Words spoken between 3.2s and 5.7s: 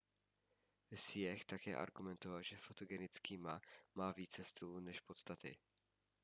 ma má více stylu než podstaty